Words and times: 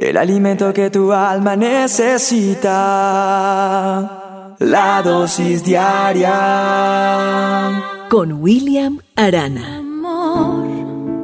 el 0.00 0.16
alimento 0.16 0.72
que 0.72 0.88
tu 0.88 1.12
alma 1.12 1.54
necesita, 1.56 2.56
la 4.58 5.02
dosis 5.02 5.62
diaria. 5.62 6.30
Con 8.08 8.32
William 8.32 8.98
Arana. 9.14 9.82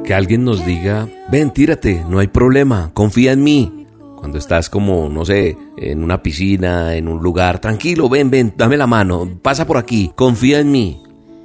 Que 0.03 0.13
alguien 0.13 0.43
nos 0.45 0.63
diga, 0.63 1.07
ven, 1.31 1.49
tírate, 1.49 2.05
no 2.07 2.19
hay 2.19 2.27
problema, 2.27 2.91
confía 2.93 3.31
en 3.31 3.43
mí. 3.43 3.87
Cuando 4.15 4.37
estás 4.37 4.69
como, 4.69 5.09
no 5.09 5.25
sé, 5.25 5.57
en 5.77 6.03
una 6.03 6.21
piscina, 6.21 6.95
en 6.95 7.07
un 7.07 7.23
lugar, 7.23 7.57
tranquilo, 7.59 8.07
ven, 8.09 8.29
ven, 8.29 8.53
dame 8.55 8.77
la 8.77 8.85
mano, 8.85 9.39
pasa 9.41 9.65
por 9.65 9.77
aquí, 9.77 10.11
confía 10.15 10.59
en 10.59 10.71
mí. 10.71 11.01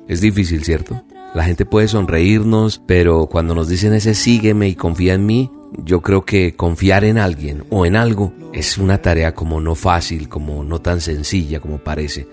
Es 0.06 0.20
difícil, 0.20 0.64
¿cierto? 0.64 1.02
La 1.34 1.44
gente 1.44 1.64
puede 1.64 1.88
sonreírnos, 1.88 2.82
pero 2.86 3.26
cuando 3.26 3.54
nos 3.54 3.68
dicen 3.68 3.94
ese 3.94 4.12
sígueme 4.14 4.68
y 4.68 4.74
confía 4.74 5.14
en 5.14 5.24
mí, 5.24 5.50
yo 5.78 6.00
creo 6.00 6.24
que 6.24 6.54
confiar 6.54 7.04
en 7.04 7.18
alguien 7.18 7.64
o 7.70 7.86
en 7.86 7.96
algo 7.96 8.32
es 8.52 8.78
una 8.78 8.98
tarea 8.98 9.34
como 9.34 9.60
no 9.60 9.74
fácil, 9.74 10.28
como 10.28 10.64
no 10.64 10.80
tan 10.80 11.00
sencilla 11.00 11.60
como 11.60 11.78
parece. 11.78 12.28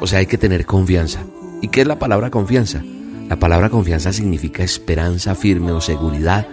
O 0.00 0.06
sea, 0.06 0.20
hay 0.20 0.26
que 0.26 0.38
tener 0.38 0.66
confianza. 0.66 1.20
¿Y 1.62 1.68
qué 1.68 1.82
es 1.82 1.86
la 1.86 1.98
palabra 1.98 2.30
confianza? 2.30 2.82
La 3.28 3.36
palabra 3.36 3.70
confianza 3.70 4.12
significa 4.12 4.62
esperanza 4.62 5.34
firme 5.34 5.72
o 5.72 5.80
seguridad, 5.80 6.46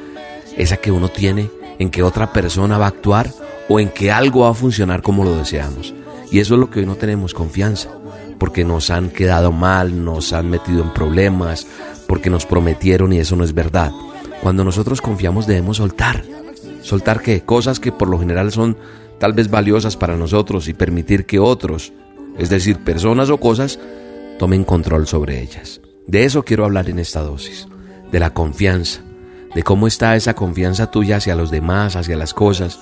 esa 0.58 0.78
que 0.78 0.92
uno 0.92 1.10
tiene 1.10 1.50
en 1.80 1.90
que 1.90 2.04
otra 2.04 2.32
persona 2.32 2.78
va 2.78 2.86
a 2.86 2.90
actuar 2.90 3.32
o 3.70 3.80
en 3.80 3.90
que 3.90 4.12
algo 4.12 4.42
va 4.42 4.50
a 4.50 4.56
funcionar 4.56 5.02
como 5.02 5.24
lo 5.24 5.36
deseamos. 5.36 5.94
Y 6.32 6.40
eso 6.40 6.56
es 6.56 6.60
lo 6.60 6.70
que 6.70 6.80
hoy 6.80 6.86
no 6.86 6.96
tenemos 6.96 7.34
confianza, 7.34 7.90
porque 8.40 8.64
nos 8.64 8.90
han 8.90 9.10
quedado 9.10 9.52
mal, 9.52 10.04
nos 10.04 10.34
han 10.34 10.50
metido 10.50 10.82
en 10.82 10.94
problemas, 10.94 11.68
porque 12.08 12.30
nos 12.30 12.46
prometieron 12.46 13.14
y 13.14 13.20
eso 13.20 13.36
no 13.36 13.44
es 13.44 13.54
verdad. 13.54 13.92
Cuando 14.44 14.66
nosotros 14.66 15.02
confiamos 15.02 15.48
debemos 15.48 15.78
soltar. 15.78 16.22
¿Soltar 16.82 17.22
qué? 17.22 17.44
Cosas 17.44 17.80
que 17.80 17.94
por 17.94 18.10
lo 18.10 18.20
general 18.20 18.52
son 18.52 18.76
tal 19.18 19.32
vez 19.32 19.50
valiosas 19.50 19.96
para 19.96 20.18
nosotros 20.18 20.68
y 20.68 20.74
permitir 20.74 21.26
que 21.26 21.40
otros, 21.40 21.94
es 22.38 22.50
decir, 22.50 22.80
personas 22.80 23.30
o 23.30 23.40
cosas, 23.40 23.80
tomen 24.38 24.66
control 24.66 25.08
sobre 25.08 25.42
ellas. 25.42 25.80
De 26.08 26.26
eso 26.26 26.44
quiero 26.44 26.66
hablar 26.66 26.90
en 26.90 27.00
esta 27.00 27.22
dosis, 27.22 27.70
de 28.12 28.20
la 28.20 28.34
confianza, 28.34 29.00
de 29.56 29.64
cómo 29.64 29.88
está 29.88 30.14
esa 30.18 30.34
confianza 30.34 30.92
tuya 30.92 31.16
hacia 31.18 31.38
los 31.38 31.50
demás, 31.50 31.96
hacia 31.96 32.18
las 32.18 32.34
cosas, 32.34 32.82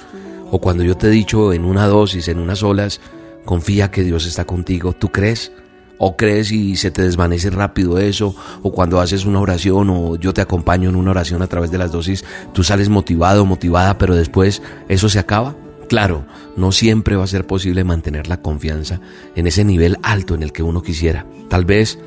o 0.49 0.59
cuando 0.59 0.83
yo 0.83 0.97
te 0.97 1.07
he 1.07 1.11
dicho 1.11 1.53
en 1.53 1.65
una 1.65 1.85
dosis, 1.85 2.27
en 2.27 2.39
unas 2.39 2.63
olas, 2.63 3.01
confía 3.45 3.91
que 3.91 4.01
Dios 4.01 4.25
está 4.25 4.45
contigo, 4.45 4.93
¿tú 4.93 5.09
crees? 5.09 5.51
O 5.97 6.15
crees 6.17 6.51
y 6.51 6.75
se 6.75 6.91
te 6.91 7.01
desvanece 7.01 7.49
rápido 7.49 7.99
eso, 7.99 8.35
o 8.63 8.71
cuando 8.71 8.99
haces 8.99 9.25
una 9.25 9.39
oración 9.39 9.89
o 9.89 10.15
yo 10.15 10.33
te 10.33 10.41
acompaño 10.41 10.89
en 10.89 10.95
una 10.95 11.11
oración 11.11 11.41
a 11.41 11.47
través 11.47 11.71
de 11.71 11.77
las 11.77 11.91
dosis, 11.91 12.25
tú 12.53 12.63
sales 12.63 12.89
motivado, 12.89 13.45
motivada, 13.45 13.97
pero 13.97 14.15
después 14.15 14.61
eso 14.89 15.09
se 15.09 15.19
acaba. 15.19 15.55
Claro, 15.87 16.25
no 16.55 16.71
siempre 16.71 17.17
va 17.17 17.25
a 17.25 17.27
ser 17.27 17.45
posible 17.45 17.83
mantener 17.83 18.27
la 18.27 18.41
confianza 18.41 19.01
en 19.35 19.47
ese 19.47 19.65
nivel 19.65 19.97
alto 20.03 20.35
en 20.35 20.43
el 20.43 20.53
que 20.53 20.63
uno 20.63 20.81
quisiera. 20.81 21.25
Tal 21.49 21.65
vez 21.65 21.99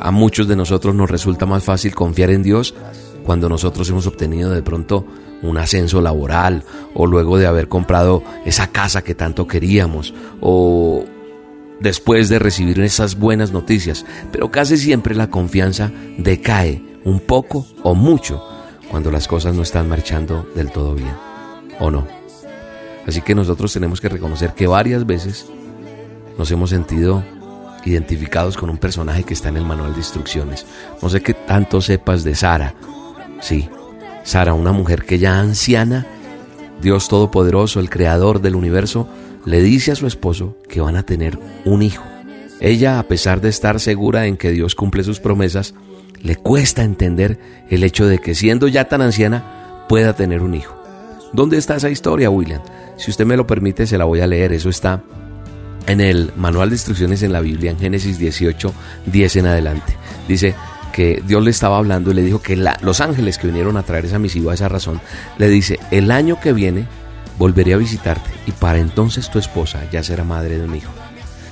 a 0.00 0.10
muchos 0.10 0.48
de 0.48 0.56
nosotros 0.56 0.94
nos 0.94 1.10
resulta 1.10 1.46
más 1.46 1.64
fácil 1.64 1.94
confiar 1.94 2.30
en 2.30 2.42
Dios 2.42 2.74
cuando 3.24 3.48
nosotros 3.48 3.88
hemos 3.90 4.06
obtenido 4.06 4.50
de 4.50 4.62
pronto 4.62 5.06
un 5.42 5.56
ascenso 5.56 6.00
laboral 6.00 6.64
o 6.94 7.06
luego 7.06 7.38
de 7.38 7.46
haber 7.46 7.68
comprado 7.68 8.22
esa 8.44 8.68
casa 8.68 9.02
que 9.02 9.14
tanto 9.14 9.46
queríamos 9.46 10.14
o 10.40 11.04
después 11.80 12.28
de 12.28 12.38
recibir 12.38 12.80
esas 12.80 13.16
buenas 13.16 13.52
noticias, 13.52 14.04
pero 14.32 14.50
casi 14.50 14.76
siempre 14.76 15.14
la 15.14 15.30
confianza 15.30 15.90
decae 16.18 16.82
un 17.04 17.20
poco 17.20 17.66
o 17.82 17.94
mucho 17.94 18.42
cuando 18.90 19.10
las 19.10 19.28
cosas 19.28 19.54
no 19.54 19.62
están 19.62 19.88
marchando 19.88 20.48
del 20.54 20.70
todo 20.70 20.94
bien, 20.94 21.14
¿o 21.78 21.90
no? 21.90 22.06
Así 23.06 23.22
que 23.22 23.34
nosotros 23.34 23.72
tenemos 23.72 24.00
que 24.00 24.08
reconocer 24.08 24.52
que 24.52 24.66
varias 24.66 25.06
veces 25.06 25.46
nos 26.36 26.50
hemos 26.50 26.70
sentido 26.70 27.24
identificados 27.84 28.56
con 28.56 28.70
un 28.70 28.78
personaje 28.78 29.24
que 29.24 29.34
está 29.34 29.48
en 29.48 29.56
el 29.56 29.64
manual 29.64 29.92
de 29.92 29.98
instrucciones. 29.98 30.66
No 31.00 31.08
sé 31.08 31.22
qué 31.22 31.34
tanto 31.34 31.80
sepas 31.80 32.24
de 32.24 32.34
Sara. 32.34 32.74
Sí, 33.40 33.68
Sara, 34.24 34.52
una 34.52 34.72
mujer 34.72 35.04
que 35.04 35.18
ya 35.18 35.38
anciana, 35.38 36.06
Dios 36.82 37.08
Todopoderoso, 37.08 37.80
el 37.80 37.88
Creador 37.88 38.40
del 38.40 38.56
universo, 38.56 39.08
le 39.44 39.62
dice 39.62 39.92
a 39.92 39.96
su 39.96 40.06
esposo 40.06 40.56
que 40.68 40.80
van 40.80 40.96
a 40.96 41.04
tener 41.04 41.38
un 41.64 41.82
hijo. 41.82 42.04
Ella, 42.60 42.98
a 42.98 43.04
pesar 43.04 43.40
de 43.40 43.48
estar 43.48 43.78
segura 43.80 44.26
en 44.26 44.36
que 44.36 44.50
Dios 44.50 44.74
cumple 44.74 45.04
sus 45.04 45.20
promesas, 45.20 45.74
le 46.22 46.36
cuesta 46.36 46.82
entender 46.82 47.38
el 47.70 47.84
hecho 47.84 48.06
de 48.06 48.18
que 48.18 48.34
siendo 48.34 48.66
ya 48.68 48.88
tan 48.88 49.00
anciana 49.00 49.84
pueda 49.88 50.14
tener 50.14 50.42
un 50.42 50.54
hijo. 50.54 50.76
¿Dónde 51.32 51.58
está 51.58 51.76
esa 51.76 51.90
historia, 51.90 52.30
William? 52.30 52.62
Si 52.96 53.10
usted 53.10 53.26
me 53.26 53.36
lo 53.36 53.46
permite, 53.46 53.86
se 53.86 53.98
la 53.98 54.04
voy 54.04 54.20
a 54.20 54.26
leer. 54.26 54.52
Eso 54.52 54.70
está 54.70 55.02
en 55.86 56.00
el 56.00 56.32
manual 56.36 56.70
de 56.70 56.76
instrucciones 56.76 57.22
en 57.22 57.32
la 57.32 57.40
Biblia, 57.40 57.70
en 57.70 57.78
Génesis 57.78 58.18
18, 58.18 58.74
10 59.06 59.36
en 59.36 59.46
adelante. 59.46 59.96
Dice 60.26 60.54
que 60.92 61.22
Dios 61.24 61.44
le 61.44 61.50
estaba 61.50 61.78
hablando 61.78 62.10
y 62.10 62.14
le 62.14 62.22
dijo 62.22 62.42
que 62.42 62.56
los 62.56 63.00
ángeles 63.00 63.38
que 63.38 63.46
vinieron 63.46 63.76
a 63.76 63.84
traer 63.84 64.06
esa 64.06 64.18
misiva, 64.18 64.54
esa 64.54 64.68
razón, 64.68 65.00
le 65.38 65.48
dice, 65.48 65.78
el 65.90 66.10
año 66.10 66.40
que 66.40 66.52
viene 66.52 66.86
volveré 67.38 67.74
a 67.74 67.76
visitarte 67.76 68.37
y 68.48 68.52
para 68.52 68.78
entonces 68.78 69.28
tu 69.30 69.38
esposa 69.38 69.82
ya 69.92 70.02
será 70.02 70.24
madre 70.24 70.56
de 70.56 70.64
un 70.64 70.74
hijo. 70.74 70.90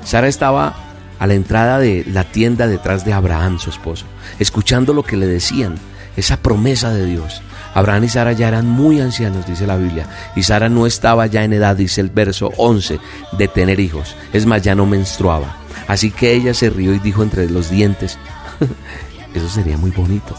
Sara 0.02 0.28
estaba 0.28 0.74
a 1.18 1.26
la 1.26 1.34
entrada 1.34 1.78
de 1.78 2.06
la 2.06 2.24
tienda 2.24 2.66
detrás 2.66 3.04
de 3.04 3.12
Abraham, 3.12 3.58
su 3.58 3.68
esposo, 3.68 4.06
escuchando 4.38 4.94
lo 4.94 5.02
que 5.02 5.18
le 5.18 5.26
decían, 5.26 5.74
esa 6.16 6.38
promesa 6.38 6.90
de 6.94 7.04
Dios. 7.04 7.42
Abraham 7.74 8.04
y 8.04 8.08
Sara 8.08 8.32
ya 8.32 8.48
eran 8.48 8.66
muy 8.66 9.02
ancianos, 9.02 9.46
dice 9.46 9.66
la 9.66 9.76
Biblia, 9.76 10.08
y 10.34 10.42
Sara 10.42 10.70
no 10.70 10.86
estaba 10.86 11.26
ya 11.26 11.44
en 11.44 11.52
edad, 11.52 11.76
dice 11.76 12.00
el 12.00 12.08
verso 12.08 12.50
11, 12.56 12.98
de 13.36 13.48
tener 13.48 13.78
hijos. 13.78 14.16
Es 14.32 14.46
más, 14.46 14.62
ya 14.62 14.74
no 14.74 14.86
menstruaba. 14.86 15.54
Así 15.88 16.10
que 16.10 16.32
ella 16.32 16.54
se 16.54 16.70
rió 16.70 16.94
y 16.94 16.98
dijo 16.98 17.22
entre 17.22 17.50
los 17.50 17.68
dientes, 17.68 18.16
eso 19.34 19.48
sería 19.50 19.76
muy 19.76 19.90
bonito 19.90 20.34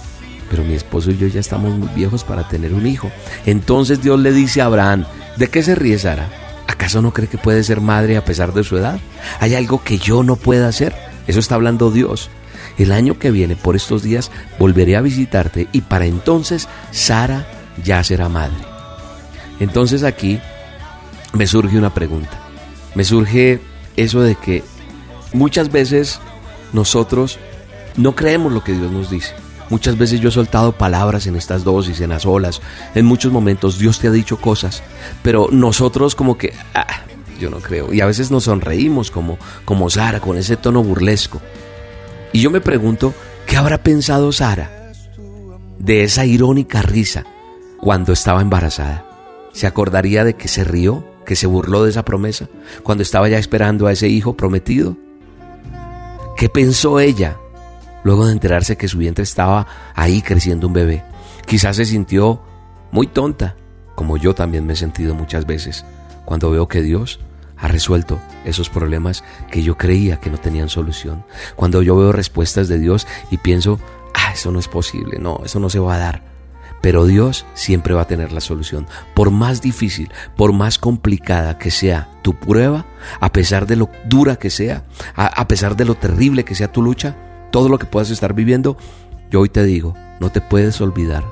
pero 0.50 0.64
mi 0.64 0.76
esposo 0.76 1.12
y 1.12 1.18
yo 1.18 1.28
ya 1.28 1.42
estamos 1.42 1.78
muy 1.78 1.90
viejos 1.90 2.24
para 2.24 2.48
tener 2.48 2.74
un 2.74 2.88
hijo. 2.88 3.12
Entonces 3.46 4.02
Dios 4.02 4.18
le 4.18 4.32
dice 4.32 4.62
a 4.62 4.68
Abraham, 4.68 5.04
¿de 5.36 5.50
qué 5.50 5.62
se 5.62 5.76
ríe 5.76 6.00
Sara? 6.00 6.47
¿Acaso 6.88 7.02
no 7.02 7.12
cree 7.12 7.28
que 7.28 7.38
puede 7.38 7.66
ser 7.66 7.82
madre 7.82 8.16
a 8.16 8.24
pesar 8.24 8.54
de 8.54 8.64
su 8.64 8.78
edad? 8.78 8.98
¿Hay 9.42 9.56
algo 9.56 9.84
que 9.84 9.98
yo 9.98 10.24
no 10.24 10.38
pueda 10.38 10.70
hacer? 10.70 10.96
Eso 11.28 11.38
está 11.38 11.56
hablando 11.56 11.92
Dios. 11.92 12.30
El 12.78 12.94
año 12.94 13.20
que 13.20 13.30
viene, 13.30 13.58
por 13.58 13.76
estos 13.76 14.04
días, 14.04 14.32
volveré 14.58 14.96
a 14.96 15.02
visitarte 15.02 15.68
y 15.74 15.82
para 15.82 16.06
entonces 16.06 16.70
Sara 16.92 17.46
ya 17.84 18.02
será 18.06 18.30
madre. 18.30 18.64
Entonces 19.60 20.04
aquí 20.04 20.40
me 21.34 21.46
surge 21.46 21.78
una 21.78 21.94
pregunta. 21.94 22.40
Me 22.96 23.04
surge 23.04 23.60
eso 23.98 24.22
de 24.22 24.36
que 24.36 24.64
muchas 25.34 25.70
veces 25.70 26.22
nosotros 26.72 27.38
no 27.98 28.16
creemos 28.16 28.54
lo 28.54 28.64
que 28.64 28.72
Dios 28.72 28.90
nos 28.94 29.10
dice. 29.10 29.34
Muchas 29.70 29.98
veces 29.98 30.22
yo 30.22 30.30
he 30.30 30.32
soltado 30.32 30.72
palabras 30.72 31.28
en 31.28 31.36
estas 31.36 31.64
dosis, 31.64 32.00
en 32.00 32.10
las 32.10 32.26
olas. 32.26 32.62
En 32.96 33.06
muchos 33.06 33.32
momentos 33.32 33.78
Dios 33.80 34.00
te 34.00 34.08
ha 34.08 34.12
dicho 34.12 34.38
cosas, 34.38 34.82
pero 35.22 35.50
nosotros 35.52 36.16
como 36.16 36.38
que, 36.38 36.54
ah, 36.74 36.86
yo 37.40 37.50
no 37.50 37.60
creo. 37.60 37.94
Y 37.94 38.02
a 38.02 38.06
veces 38.06 38.32
nos 38.32 38.46
sonreímos 38.46 39.12
como, 39.12 39.38
como 39.66 39.90
Sara, 39.90 40.20
con 40.20 40.38
ese 40.38 40.58
tono 40.58 40.84
burlesco. 40.84 41.42
Y 42.32 42.42
yo 42.42 42.50
me 42.50 42.62
pregunto, 42.62 43.14
¿qué 43.46 43.58
habrá 43.58 43.78
pensado 43.84 44.32
Sara 44.32 44.92
de 45.80 46.04
esa 46.04 46.26
irónica 46.26 46.82
risa 46.82 47.26
cuando 47.80 48.14
estaba 48.14 48.42
embarazada? 48.42 49.06
¿Se 49.54 49.68
acordaría 49.68 50.24
de 50.24 50.36
que 50.36 50.48
se 50.48 50.64
rió, 50.64 51.06
que 51.26 51.36
se 51.36 51.48
burló 51.48 51.84
de 51.84 51.90
esa 51.90 52.06
promesa, 52.06 52.48
cuando 52.84 53.02
estaba 53.02 53.28
ya 53.28 53.38
esperando 53.38 53.88
a 53.88 53.92
ese 53.92 54.08
hijo 54.08 54.38
prometido? 54.38 54.96
¿Qué 56.38 56.50
pensó 56.50 57.00
ella 57.00 57.38
luego 58.04 58.26
de 58.26 58.34
enterarse 58.34 58.78
que 58.78 58.88
su 58.88 58.98
vientre 58.98 59.24
estaba 59.24 59.68
ahí 59.96 60.22
creciendo 60.22 60.68
un 60.68 60.74
bebé. 60.74 61.04
Quizás 61.46 61.78
se 61.78 61.86
sintió 61.86 62.42
muy 62.92 63.08
tonta, 63.08 63.56
como 63.96 64.18
yo 64.18 64.36
también 64.36 64.66
me 64.66 64.74
he 64.74 64.78
sentido 64.78 65.16
muchas 65.16 65.46
veces, 65.46 65.86
cuando 66.26 66.52
veo 66.52 66.68
que 66.68 66.82
Dios 66.82 67.20
ha 67.58 67.68
resuelto 67.68 68.20
esos 68.46 68.70
problemas 68.70 69.24
que 69.52 69.64
yo 69.64 69.78
creía 69.78 70.20
que 70.20 70.30
no 70.30 70.38
tenían 70.38 70.70
solución. 70.70 71.26
Cuando 71.56 71.82
yo 71.82 71.96
veo 71.98 72.12
respuestas 72.12 72.68
de 72.68 72.80
Dios 72.80 73.08
y 73.32 73.38
pienso, 73.38 73.80
ah, 74.14 74.32
eso 74.34 74.52
no 74.52 74.60
es 74.60 74.68
posible, 74.68 75.20
no, 75.20 75.42
eso 75.44 75.60
no 75.60 75.70
se 75.70 75.80
va 75.80 75.96
a 75.96 76.00
dar. 76.00 76.38
Pero 76.82 77.06
Dios 77.06 77.46
siempre 77.56 77.96
va 77.96 78.04
a 78.04 78.08
tener 78.08 78.32
la 78.32 78.40
solución. 78.40 78.88
Por 79.16 79.32
más 79.32 79.62
difícil, 79.62 80.12
por 80.36 80.54
más 80.54 80.78
complicada 80.78 81.58
que 81.58 81.72
sea 81.72 82.10
tu 82.22 82.36
prueba, 82.36 82.86
a 83.20 83.32
pesar 83.32 83.66
de 83.66 83.76
lo 83.76 83.90
dura 84.06 84.36
que 84.36 84.52
sea, 84.52 84.84
a, 85.16 85.48
pesar 85.48 85.76
de 85.76 85.86
lo 85.86 85.96
terrible 85.96 86.46
que 86.46 86.56
sea 86.56 86.72
tu 86.72 86.84
lucha, 86.84 87.16
todo 87.52 87.70
lo 87.70 87.80
que 87.80 87.86
puedas 87.86 88.10
estar 88.10 88.34
viviendo, 88.34 88.78
yo 89.30 89.42
hoy 89.42 89.50
te 89.50 89.64
digo, 89.64 89.96
no 90.20 90.32
te 90.32 90.42
puedes 90.42 90.80
olvidar 90.82 91.24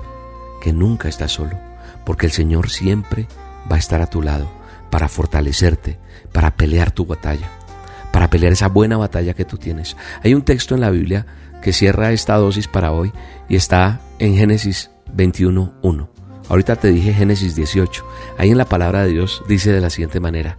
que 0.62 0.74
nunca 0.74 1.10
estás 1.10 1.32
solo, 1.32 1.58
porque 2.06 2.26
el 2.26 2.32
Señor 2.32 2.70
siempre 2.70 3.28
va 3.72 3.76
a 3.76 3.80
estar 3.80 4.02
a 4.02 4.08
tu 4.08 4.22
lado 4.22 4.50
para 4.90 5.08
fortalecerte, 5.08 6.00
para 6.32 6.56
pelear 6.56 6.92
tu 6.92 7.06
batalla, 7.06 7.50
para 8.12 8.30
pelear 8.30 8.54
esa 8.54 8.68
buena 8.68 8.98
batalla 8.98 9.34
que 9.34 9.46
tú 9.46 9.58
tienes. 9.58 9.98
Hay 10.24 10.34
un 10.34 10.44
texto 10.44 10.76
en 10.76 10.82
la 10.82 10.90
Biblia 10.90 11.26
que 11.62 11.74
cierra 11.74 12.12
esta 12.12 12.36
dosis 12.36 12.68
para 12.68 12.92
hoy 12.92 13.12
y 13.50 13.56
está 13.56 14.00
en 14.20 14.36
Génesis 14.36 14.92
21.1. 15.16 16.10
Ahorita 16.48 16.76
te 16.76 16.92
dije 16.92 17.14
Génesis 17.14 17.56
18. 17.56 18.06
Ahí 18.38 18.52
en 18.52 18.58
la 18.58 18.66
palabra 18.66 19.04
de 19.04 19.10
Dios 19.10 19.44
dice 19.48 19.72
de 19.72 19.82
la 19.82 19.90
siguiente 19.90 20.20
manera. 20.20 20.58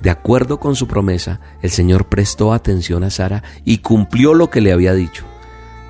De 0.00 0.10
acuerdo 0.10 0.60
con 0.60 0.76
su 0.76 0.86
promesa, 0.86 1.40
el 1.62 1.70
Señor 1.70 2.06
prestó 2.06 2.52
atención 2.52 3.04
a 3.04 3.10
Sara 3.10 3.42
y 3.64 3.78
cumplió 3.78 4.34
lo 4.34 4.50
que 4.50 4.60
le 4.60 4.72
había 4.72 4.92
dicho. 4.92 5.24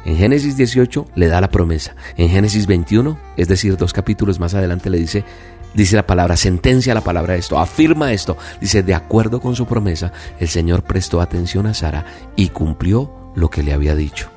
En 0.05 0.17
Génesis 0.17 0.57
18 0.57 1.07
le 1.15 1.29
da 1.29 1.41
la 1.41 1.51
promesa. 1.51 1.97
En 2.17 2.29
Génesis 2.29 2.67
21, 2.67 3.19
es 3.37 3.49
decir, 3.49 3.77
dos 3.77 3.93
capítulos 3.93 4.39
más 4.39 4.55
adelante 4.55 4.91
le 4.91 4.99
dice, 4.99 5.25
dice 5.73 5.97
la 5.97 6.07
palabra, 6.07 6.37
sentencia 6.37 6.95
la 6.95 7.01
palabra 7.01 7.37
esto, 7.37 7.59
afirma 7.59 8.13
esto. 8.13 8.37
Dice, 8.61 8.83
de 8.83 8.95
acuerdo 8.95 9.41
con 9.41 9.57
su 9.57 9.67
promesa, 9.67 10.13
el 10.39 10.49
Señor 10.49 10.83
prestó 10.85 11.21
atención 11.21 11.67
a 11.67 11.75
Sara 11.75 12.05
y 12.37 12.51
cumplió 12.51 13.33
lo 13.35 13.49
que 13.49 13.63
le 13.63 13.73
había 13.73 13.97
dicho. 13.97 14.31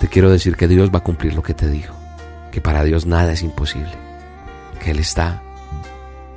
Te 0.00 0.08
quiero 0.08 0.30
decir 0.30 0.56
que 0.56 0.68
Dios 0.68 0.90
va 0.92 0.98
a 0.98 1.04
cumplir 1.04 1.34
lo 1.34 1.42
que 1.42 1.54
te 1.54 1.68
dijo, 1.68 1.94
que 2.52 2.60
para 2.60 2.84
Dios 2.84 3.06
nada 3.06 3.32
es 3.32 3.42
imposible, 3.42 3.92
que 4.80 4.90
Él 4.92 4.98
está, 4.98 5.42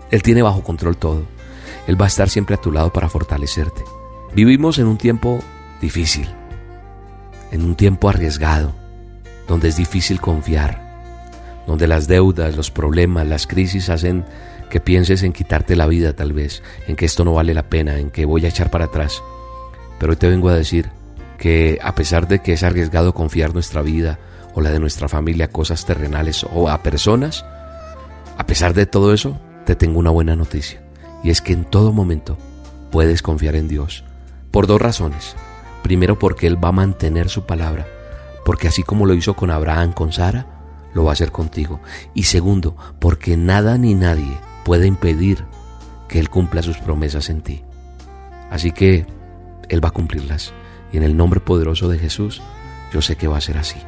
Él 0.09 0.23
tiene 0.23 0.41
bajo 0.41 0.63
control 0.63 0.97
todo, 0.97 1.25
Él 1.87 1.99
va 1.99 2.05
a 2.05 2.07
estar 2.07 2.29
siempre 2.29 2.55
a 2.55 2.61
tu 2.61 2.71
lado 2.71 2.91
para 2.91 3.09
fortalecerte. 3.09 3.83
Vivimos 4.33 4.79
en 4.79 4.87
un 4.87 4.97
tiempo 4.97 5.39
difícil, 5.81 6.27
en 7.51 7.63
un 7.63 7.75
tiempo 7.75 8.09
arriesgado, 8.09 8.73
donde 9.47 9.69
es 9.69 9.75
difícil 9.75 10.21
confiar, 10.21 10.91
donde 11.67 11.87
las 11.87 12.07
deudas, 12.07 12.55
los 12.55 12.71
problemas, 12.71 13.27
las 13.27 13.47
crisis 13.47 13.89
hacen 13.89 14.25
que 14.69 14.79
pienses 14.79 15.23
en 15.23 15.33
quitarte 15.33 15.75
la 15.75 15.87
vida 15.87 16.13
tal 16.13 16.33
vez, 16.33 16.63
en 16.87 16.95
que 16.95 17.05
esto 17.05 17.25
no 17.25 17.33
vale 17.33 17.53
la 17.53 17.69
pena, 17.69 17.99
en 17.99 18.09
que 18.09 18.25
voy 18.25 18.45
a 18.45 18.49
echar 18.49 18.71
para 18.71 18.85
atrás. 18.85 19.21
Pero 19.99 20.13
hoy 20.13 20.17
te 20.17 20.29
vengo 20.29 20.49
a 20.49 20.55
decir 20.55 20.89
que 21.37 21.77
a 21.83 21.93
pesar 21.93 22.27
de 22.27 22.39
que 22.39 22.53
es 22.53 22.63
arriesgado 22.63 23.13
confiar 23.13 23.53
nuestra 23.53 23.81
vida 23.81 24.19
o 24.53 24.61
la 24.61 24.69
de 24.69 24.79
nuestra 24.79 25.09
familia 25.09 25.45
a 25.45 25.49
cosas 25.49 25.85
terrenales 25.85 26.45
o 26.53 26.69
a 26.69 26.81
personas, 26.83 27.45
a 28.37 28.45
pesar 28.45 28.73
de 28.73 28.85
todo 28.85 29.13
eso, 29.13 29.39
te 29.65 29.75
tengo 29.75 29.99
una 29.99 30.09
buena 30.09 30.35
noticia. 30.35 30.81
Y 31.23 31.29
es 31.29 31.41
que 31.41 31.53
en 31.53 31.65
todo 31.65 31.91
momento 31.91 32.37
puedes 32.91 33.21
confiar 33.21 33.55
en 33.55 33.67
Dios. 33.67 34.03
Por 34.51 34.67
dos 34.67 34.81
razones. 34.81 35.35
Primero 35.83 36.19
porque 36.19 36.47
Él 36.47 36.63
va 36.63 36.69
a 36.69 36.73
mantener 36.73 37.29
su 37.29 37.45
palabra, 37.45 37.87
porque 38.45 38.67
así 38.67 38.83
como 38.83 39.05
lo 39.05 39.13
hizo 39.13 39.35
con 39.35 39.49
Abraham, 39.49 39.93
con 39.93 40.11
Sara, 40.11 40.45
lo 40.93 41.03
va 41.03 41.11
a 41.11 41.13
hacer 41.13 41.31
contigo. 41.31 41.79
Y 42.13 42.23
segundo, 42.23 42.75
porque 42.99 43.37
nada 43.37 43.77
ni 43.77 43.95
nadie 43.95 44.37
puede 44.63 44.87
impedir 44.87 45.43
que 46.07 46.19
Él 46.19 46.29
cumpla 46.29 46.61
sus 46.61 46.77
promesas 46.77 47.29
en 47.29 47.41
ti. 47.41 47.63
Así 48.49 48.71
que 48.71 49.05
Él 49.69 49.83
va 49.83 49.89
a 49.89 49.93
cumplirlas. 49.93 50.53
Y 50.91 50.97
en 50.97 51.03
el 51.03 51.15
nombre 51.15 51.39
poderoso 51.39 51.87
de 51.87 51.97
Jesús, 51.97 52.41
yo 52.93 53.01
sé 53.01 53.15
que 53.15 53.27
va 53.27 53.37
a 53.37 53.41
ser 53.41 53.57
así. 53.57 53.79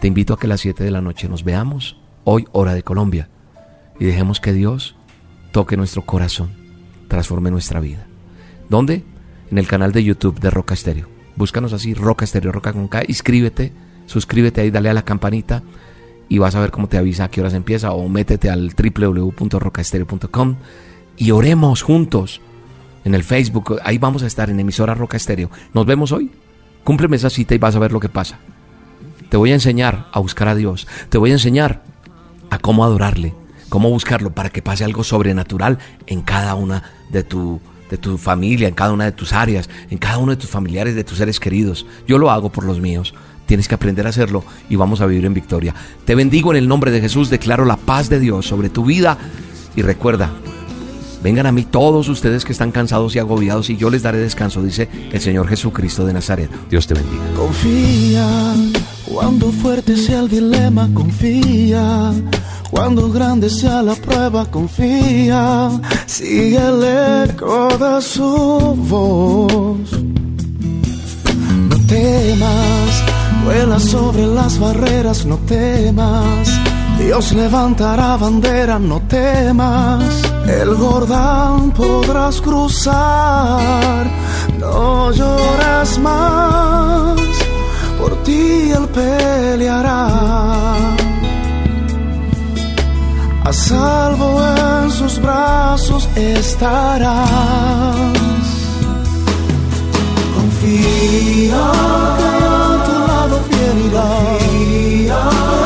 Te 0.00 0.08
invito 0.08 0.34
a 0.34 0.38
que 0.38 0.46
a 0.46 0.50
las 0.50 0.60
7 0.60 0.84
de 0.84 0.90
la 0.90 1.00
noche 1.00 1.28
nos 1.28 1.44
veamos, 1.44 1.96
hoy 2.24 2.46
hora 2.52 2.74
de 2.74 2.82
Colombia, 2.82 3.28
y 3.98 4.04
dejemos 4.04 4.40
que 4.40 4.52
Dios 4.52 4.96
toque 5.50 5.76
nuestro 5.76 6.02
corazón, 6.02 6.50
transforme 7.08 7.50
nuestra 7.50 7.80
vida. 7.80 8.06
¿Dónde? 8.68 9.04
En 9.50 9.58
el 9.58 9.66
canal 9.66 9.92
de 9.92 10.04
YouTube 10.04 10.40
de 10.40 10.50
Roca 10.50 10.74
Estéreo. 10.74 11.08
Búscanos 11.36 11.72
así, 11.72 11.94
Roca 11.94 12.24
Estéreo, 12.24 12.52
Roca 12.52 12.72
con 12.72 12.88
K, 12.88 13.02
inscríbete, 13.08 13.72
suscríbete 14.06 14.60
ahí, 14.60 14.70
dale 14.70 14.90
a 14.90 14.94
la 14.94 15.04
campanita 15.04 15.62
y 16.28 16.38
vas 16.38 16.54
a 16.54 16.60
ver 16.60 16.70
cómo 16.70 16.88
te 16.88 16.98
avisa 16.98 17.24
a 17.24 17.30
qué 17.30 17.40
horas 17.40 17.54
empieza 17.54 17.92
o 17.92 18.08
métete 18.08 18.50
al 18.50 18.72
www.rocaestereo.com 18.74 20.56
y 21.16 21.30
oremos 21.30 21.82
juntos 21.82 22.40
en 23.04 23.14
el 23.14 23.24
Facebook. 23.24 23.78
Ahí 23.84 23.98
vamos 23.98 24.22
a 24.22 24.26
estar 24.26 24.50
en 24.50 24.60
emisora 24.60 24.94
Roca 24.94 25.16
Estéreo. 25.16 25.50
Nos 25.72 25.86
vemos 25.86 26.12
hoy. 26.12 26.30
Cúmpleme 26.84 27.16
esa 27.16 27.30
cita 27.30 27.54
y 27.54 27.58
vas 27.58 27.76
a 27.76 27.78
ver 27.78 27.92
lo 27.92 28.00
que 28.00 28.08
pasa. 28.08 28.38
Te 29.28 29.36
voy 29.36 29.50
a 29.50 29.54
enseñar 29.54 30.08
a 30.12 30.20
buscar 30.20 30.48
a 30.48 30.54
Dios. 30.54 30.86
Te 31.08 31.18
voy 31.18 31.30
a 31.30 31.34
enseñar 31.34 31.82
a 32.50 32.58
cómo 32.58 32.84
adorarle, 32.84 33.34
cómo 33.68 33.90
buscarlo 33.90 34.32
para 34.32 34.50
que 34.50 34.62
pase 34.62 34.84
algo 34.84 35.04
sobrenatural 35.04 35.78
en 36.06 36.22
cada 36.22 36.54
una 36.54 36.82
de 37.10 37.22
tu 37.22 37.60
de 37.90 37.96
tu 37.96 38.18
familia, 38.18 38.68
en 38.68 38.74
cada 38.74 38.92
una 38.92 39.04
de 39.04 39.12
tus 39.12 39.32
áreas, 39.32 39.68
en 39.90 39.98
cada 39.98 40.18
uno 40.18 40.32
de 40.32 40.36
tus 40.36 40.50
familiares, 40.50 40.94
de 40.94 41.04
tus 41.04 41.18
seres 41.18 41.40
queridos. 41.40 41.86
Yo 42.06 42.18
lo 42.18 42.30
hago 42.30 42.50
por 42.50 42.64
los 42.64 42.80
míos. 42.80 43.14
Tienes 43.46 43.66
que 43.66 43.74
aprender 43.74 44.06
a 44.06 44.10
hacerlo 44.10 44.44
y 44.68 44.76
vamos 44.76 45.00
a 45.00 45.06
vivir 45.06 45.24
en 45.24 45.32
victoria. 45.32 45.74
Te 46.04 46.14
bendigo 46.14 46.52
en 46.52 46.58
el 46.58 46.68
nombre 46.68 46.90
de 46.90 47.00
Jesús, 47.00 47.30
declaro 47.30 47.64
la 47.64 47.78
paz 47.78 48.10
de 48.10 48.20
Dios 48.20 48.46
sobre 48.46 48.68
tu 48.68 48.84
vida 48.84 49.16
y 49.74 49.80
recuerda, 49.80 50.30
vengan 51.22 51.46
a 51.46 51.52
mí 51.52 51.62
todos 51.62 52.08
ustedes 52.08 52.44
que 52.44 52.52
están 52.52 52.72
cansados 52.72 53.16
y 53.16 53.20
agobiados 53.20 53.70
y 53.70 53.78
yo 53.78 53.88
les 53.88 54.02
daré 54.02 54.18
descanso, 54.18 54.62
dice 54.62 54.90
el 55.12 55.20
Señor 55.20 55.48
Jesucristo 55.48 56.04
de 56.04 56.12
Nazaret. 56.12 56.50
Dios 56.68 56.86
te 56.86 56.92
bendiga. 56.92 57.24
Confía, 57.34 58.54
cuando 59.12 59.50
fuerte 59.50 59.96
sea 59.96 60.20
el 60.20 60.28
dilema, 60.28 60.88
confía. 60.94 62.12
Cuando 62.70 63.10
grande 63.10 63.48
sea 63.48 63.82
la 63.82 63.94
prueba, 63.94 64.44
confía. 64.46 65.70
Sigue 66.06 66.58
el 66.58 67.28
eco 67.30 67.68
de 67.78 68.02
su 68.02 68.74
voz. 68.88 69.92
No 71.70 71.76
temas 71.86 73.18
Vuela 73.48 73.80
sobre 73.80 74.26
las 74.26 74.58
barreras, 74.58 75.24
no 75.24 75.36
temas. 75.38 76.48
Dios 76.98 77.32
levantará 77.32 78.18
bandera, 78.18 78.78
no 78.78 79.00
temas. 79.08 80.04
El 80.46 80.76
Jordán 80.76 81.70
podrás 81.70 82.42
cruzar, 82.42 84.06
no 84.58 85.10
llores 85.12 85.98
más. 86.00 87.37
Por 87.98 88.22
ti 88.22 88.70
Él 88.70 88.86
peleará. 88.88 90.08
A 93.44 93.52
salvo 93.52 94.40
en 94.82 94.90
sus 94.90 95.20
brazos 95.20 96.08
estarás. 96.16 97.16
Confía 100.34 101.88